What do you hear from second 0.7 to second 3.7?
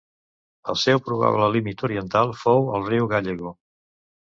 El seu probable límit oriental fou el riu Gallego.